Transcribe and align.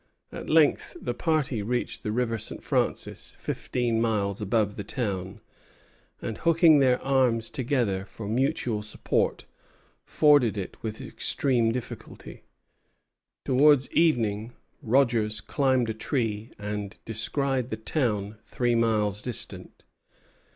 At 0.31 0.49
length 0.49 0.97
the 0.99 1.13
party 1.13 1.61
reached 1.61 2.01
the 2.01 2.11
River 2.11 2.39
St. 2.39 2.63
Francis, 2.63 3.33
fifteen 3.37 4.01
miles 4.01 4.41
above 4.41 4.75
the 4.75 4.83
town, 4.83 5.41
and, 6.23 6.39
hooking 6.39 6.79
their 6.79 6.99
arms 7.03 7.51
together 7.51 8.03
for 8.05 8.27
mutual 8.27 8.81
support, 8.81 9.45
forded 10.03 10.57
it 10.57 10.75
with 10.81 11.01
extreme 11.01 11.71
difficulty. 11.71 12.41
Towards 13.45 13.91
evening, 13.91 14.53
Rogers 14.81 15.39
climbed 15.39 15.87
a 15.91 15.93
tree, 15.93 16.49
and 16.57 16.97
descried 17.05 17.69
the 17.69 17.77
town 17.77 18.39
three 18.43 18.73
miles 18.73 19.21
distant. 19.21 19.85